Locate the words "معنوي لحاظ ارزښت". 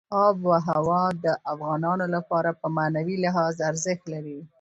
2.77-4.03